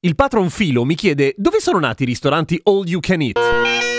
[0.00, 3.93] Il patron Filo mi chiede dove sono nati i ristoranti All You Can Eat.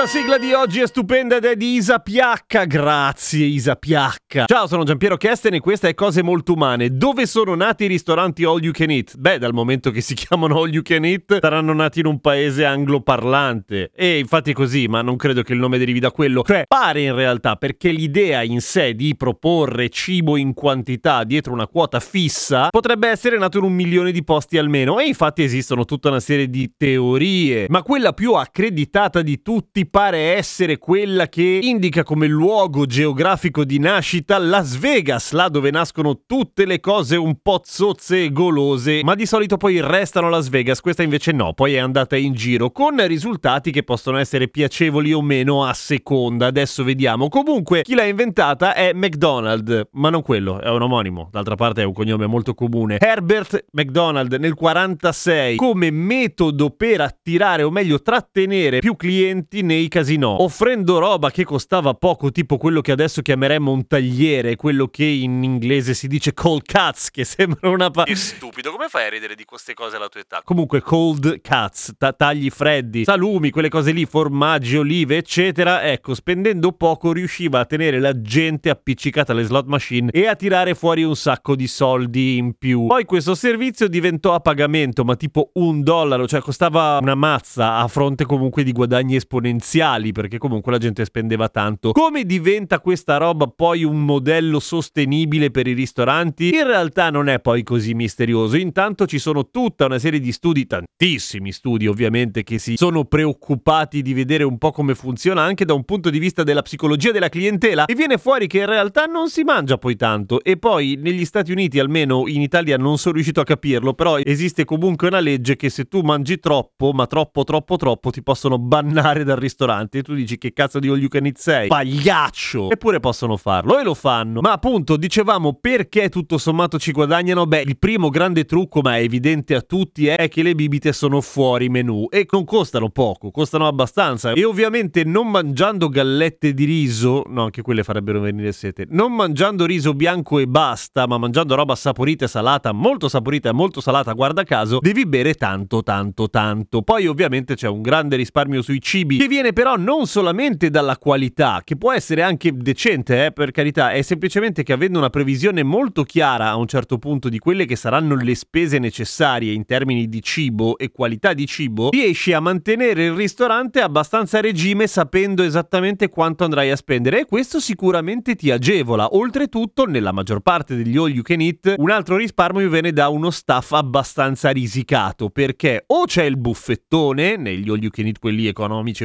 [0.00, 2.64] La sigla di oggi è stupenda ed è di Isa Piacca.
[2.64, 4.46] Grazie Isa Piacca.
[4.46, 6.96] Ciao, sono Giampiero Kesten e questa è Cose Molto Umane.
[6.96, 9.18] Dove sono nati i ristoranti All You Can Eat?
[9.18, 12.64] Beh, dal momento che si chiamano All You Can Eat, saranno nati in un paese
[12.64, 13.90] angloparlante.
[13.94, 16.44] E infatti è così, ma non credo che il nome derivi da quello.
[16.44, 21.66] Cioè, pare in realtà perché l'idea in sé di proporre cibo in quantità dietro una
[21.66, 24.98] quota fissa potrebbe essere nato in un milione di posti almeno.
[24.98, 27.66] E infatti esistono tutta una serie di teorie.
[27.68, 33.78] Ma quella più accreditata di tutti pare essere quella che indica come luogo geografico di
[33.78, 39.14] nascita Las Vegas, là dove nascono tutte le cose un po' zozze e golose, ma
[39.14, 43.04] di solito poi restano Las Vegas, questa invece no, poi è andata in giro, con
[43.06, 47.28] risultati che possono essere piacevoli o meno a seconda, adesso vediamo.
[47.28, 51.84] Comunque, chi l'ha inventata è McDonald, ma non quello, è un omonimo, d'altra parte è
[51.84, 52.98] un cognome molto comune.
[53.00, 60.36] Herbert McDonald nel 46 come metodo per attirare o meglio trattenere più clienti nei casinò,
[60.40, 65.42] offrendo roba che costava poco, tipo quello che adesso chiameremmo un tagliere, quello che in
[65.42, 68.04] inglese si dice cold cuts, che sembra una pa...
[68.04, 70.42] Che stupido, come fai a ridere di queste cose alla tua età?
[70.44, 75.82] Comunque cold cuts, ta- tagli freddi, salumi, quelle cose lì, formaggi, olive, eccetera.
[75.82, 80.74] Ecco, spendendo poco riusciva a tenere la gente appiccicata alle slot machine e a tirare
[80.74, 82.86] fuori un sacco di soldi in più.
[82.86, 87.88] Poi questo servizio diventò a pagamento, ma tipo un dollaro, cioè costava una mazza a
[87.88, 89.68] fronte comunque di guadagni esponenziali,
[90.12, 91.92] perché comunque la gente spendeva tanto.
[91.92, 96.54] Come diventa questa roba poi un modello sostenibile per i ristoranti?
[96.54, 98.56] In realtà non è poi così misterioso.
[98.56, 104.02] Intanto ci sono tutta una serie di studi, tantissimi studi ovviamente, che si sono preoccupati
[104.02, 107.28] di vedere un po' come funziona anche da un punto di vista della psicologia della
[107.28, 111.24] clientela e viene fuori che in realtà non si mangia poi tanto e poi negli
[111.24, 115.56] Stati Uniti almeno in Italia non sono riuscito a capirlo però esiste comunque una legge
[115.56, 119.59] che se tu mangi troppo ma troppo troppo troppo ti possono bannare dal ristorante
[119.98, 121.68] e tu dici che cazzo di all you can eat sei?
[121.68, 122.70] Pagliaccio!
[122.70, 124.40] Eppure possono farlo e lo fanno.
[124.40, 127.46] Ma appunto dicevamo perché tutto sommato ci guadagnano?
[127.46, 131.20] Beh il primo grande trucco ma è evidente a tutti è che le bibite sono
[131.20, 134.32] fuori menù e non costano poco costano abbastanza.
[134.32, 139.66] E ovviamente non mangiando gallette di riso no anche quelle farebbero venire sete non mangiando
[139.66, 144.12] riso bianco e basta ma mangiando roba saporita e salata molto saporita e molto salata
[144.12, 146.82] guarda caso devi bere tanto tanto tanto.
[146.82, 151.62] Poi ovviamente c'è un grande risparmio sui cibi che viene però non solamente dalla qualità
[151.64, 156.02] che può essere anche decente eh, per carità è semplicemente che avendo una previsione molto
[156.04, 160.22] chiara a un certo punto di quelle che saranno le spese necessarie in termini di
[160.22, 166.08] cibo e qualità di cibo riesci a mantenere il ristorante abbastanza a regime sapendo esattamente
[166.08, 169.14] quanto andrai a spendere e questo sicuramente ti agevola.
[169.14, 173.30] Oltretutto, nella maggior parte degli all you can eat, un altro risparmio viene da uno
[173.30, 179.04] staff abbastanza risicato perché o c'è il buffettone negli all you can eat quelli economici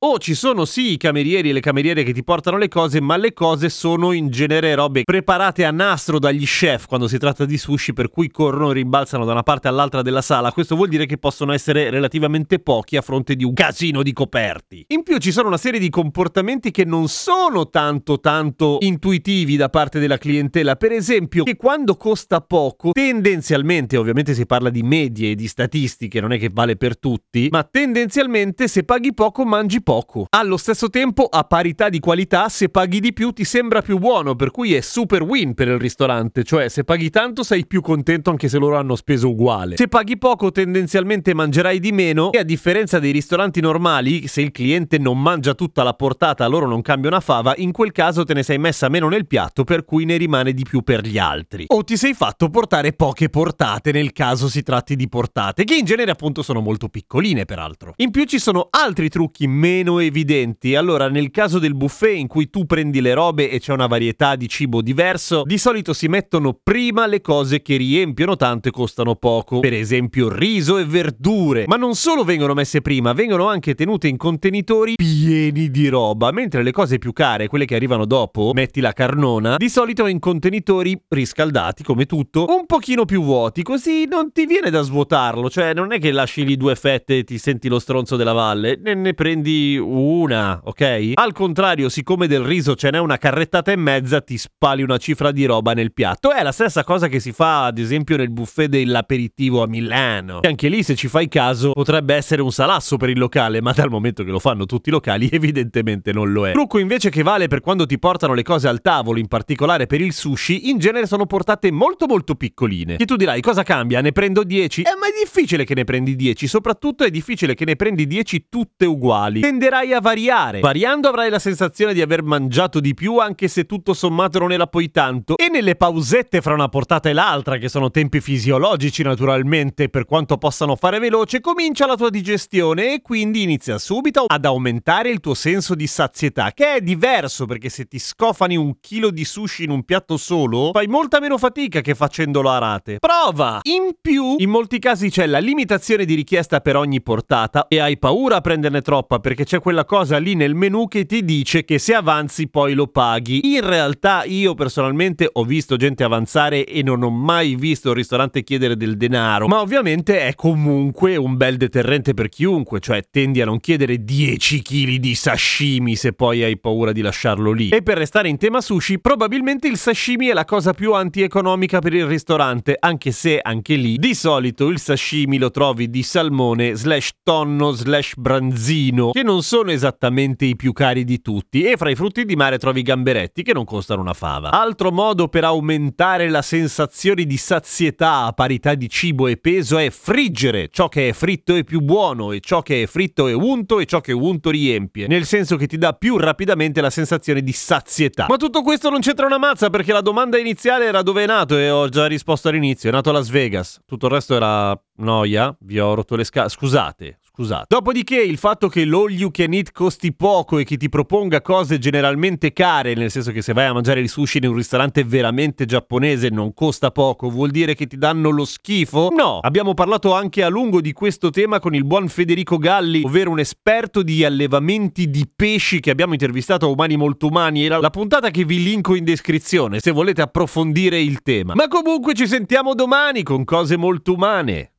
[0.00, 3.16] o ci sono sì i camerieri e le cameriere che ti portano le cose, ma
[3.16, 7.58] le cose sono in genere robe preparate a nastro dagli chef quando si tratta di
[7.58, 10.52] sushi per cui corrono e rimbalzano da una parte all'altra della sala.
[10.52, 14.84] Questo vuol dire che possono essere relativamente pochi a fronte di un casino di coperti.
[14.88, 19.68] In più ci sono una serie di comportamenti che non sono tanto tanto intuitivi da
[19.68, 20.76] parte della clientela.
[20.76, 26.20] Per esempio, che quando costa poco, tendenzialmente, ovviamente si parla di medie e di statistiche,
[26.20, 30.26] non è che vale per tutti, ma tendenzialmente se paghi poco mangi mangi poco.
[30.30, 34.34] Allo stesso tempo, a parità di qualità, se paghi di più ti sembra più buono,
[34.34, 38.30] per cui è super win per il ristorante, cioè se paghi tanto sei più contento
[38.30, 39.76] anche se loro hanno speso uguale.
[39.76, 44.52] Se paghi poco tendenzialmente mangerai di meno e a differenza dei ristoranti normali, se il
[44.52, 48.32] cliente non mangia tutta la portata, loro non cambia una fava, in quel caso te
[48.32, 51.64] ne sei messa meno nel piatto per cui ne rimane di più per gli altri.
[51.66, 55.84] O ti sei fatto portare poche portate nel caso si tratti di portate, che in
[55.84, 57.92] genere appunto sono molto piccoline peraltro.
[57.96, 62.50] In più ci sono altri trucchi meno evidenti, allora nel caso del buffet in cui
[62.50, 66.58] tu prendi le robe e c'è una varietà di cibo diverso, di solito si mettono
[66.62, 71.76] prima le cose che riempiono tanto e costano poco, per esempio riso e verdure, ma
[71.76, 76.72] non solo vengono messe prima, vengono anche tenute in contenitori pieni di roba, mentre le
[76.72, 81.82] cose più care, quelle che arrivano dopo, metti la carnona, di solito in contenitori riscaldati
[81.82, 85.98] come tutto, un pochino più vuoti, così non ti viene da svuotarlo, cioè non è
[85.98, 89.37] che lasci lì due fette e ti senti lo stronzo della valle, ne, ne prendi
[89.46, 91.12] una, ok?
[91.14, 95.30] Al contrario, siccome del riso ce n'è una carrettata e mezza, ti spali una cifra
[95.30, 96.32] di roba nel piatto.
[96.32, 100.42] È la stessa cosa che si fa, ad esempio, nel buffet dell'aperitivo a Milano.
[100.42, 103.72] E anche lì, se ci fai caso, potrebbe essere un salasso per il locale, ma
[103.72, 106.52] dal momento che lo fanno tutti i locali, evidentemente non lo è.
[106.52, 110.00] Trucco invece che vale per quando ti portano le cose al tavolo, in particolare per
[110.00, 112.96] il sushi, in genere sono portate molto molto piccoline.
[112.96, 114.00] E tu dirai, cosa cambia?
[114.00, 114.82] Ne prendo 10?
[114.82, 118.46] Eh, ma è difficile che ne prendi 10, soprattutto è difficile che ne prendi 10
[118.48, 119.27] tutte uguali.
[119.32, 120.60] Tenderai a variare.
[120.60, 124.66] Variando avrai la sensazione di aver mangiato di più, anche se tutto sommato non era
[124.66, 125.36] poi tanto.
[125.36, 130.36] E nelle pausette fra una portata e l'altra, che sono tempi fisiologici naturalmente, per quanto
[130.38, 135.34] possano fare veloce, comincia la tua digestione e quindi inizia subito ad aumentare il tuo
[135.34, 139.70] senso di sazietà, che è diverso perché se ti scofani un chilo di sushi in
[139.70, 142.98] un piatto solo, fai molta meno fatica che facendolo a rate.
[142.98, 143.60] Prova!
[143.62, 147.98] In più, in molti casi c'è la limitazione di richiesta per ogni portata e hai
[147.98, 151.78] paura a prenderne troppa perché c'è quella cosa lì nel menu che ti dice che
[151.78, 153.54] se avanzi poi lo paghi.
[153.54, 158.42] In realtà io personalmente ho visto gente avanzare e non ho mai visto il ristorante
[158.42, 163.44] chiedere del denaro, ma ovviamente è comunque un bel deterrente per chiunque, cioè tendi a
[163.44, 167.70] non chiedere 10 kg di sashimi se poi hai paura di lasciarlo lì.
[167.70, 171.94] E per restare in tema sushi, probabilmente il sashimi è la cosa più antieconomica per
[171.94, 177.10] il ristorante, anche se anche lì di solito il sashimi lo trovi di salmone slash
[177.22, 181.94] tonno slash branzino, che non sono esattamente i più cari di tutti, e fra i
[181.94, 184.50] frutti di mare trovi i gamberetti che non costano una fava.
[184.50, 189.90] Altro modo per aumentare la sensazione di sazietà a parità di cibo e peso è
[189.90, 193.80] friggere ciò che è fritto è più buono e ciò che è fritto è unto
[193.80, 197.42] e ciò che è unto riempie, nel senso che ti dà più rapidamente la sensazione
[197.42, 198.26] di sazietà.
[198.28, 201.56] Ma tutto questo non c'entra una mazza perché la domanda iniziale era dove è nato
[201.56, 203.80] e ho già risposto all'inizio, è nato a Las Vegas.
[203.86, 206.48] Tutto il resto era noia, vi ho rotto le scale.
[206.48, 207.66] Scusate, scusate.
[207.68, 211.78] Dopodiché il fatto che l'all you can eat costi poco e che ti proponga cose
[211.78, 215.64] generalmente care, nel senso che se vai a mangiare il sushi in un ristorante veramente
[215.64, 219.10] giapponese non costa poco, vuol dire che ti danno lo schifo?
[219.14, 223.30] No, abbiamo parlato anche a lungo di questo tema con il buon Federico Galli, ovvero
[223.30, 227.90] un esperto di allevamenti di pesci che abbiamo intervistato a Umani Molto Umani, era la
[227.90, 231.54] puntata che vi linko in descrizione se volete approfondire il tema.
[231.54, 234.72] Ma comunque ci sentiamo domani con cose molto umane.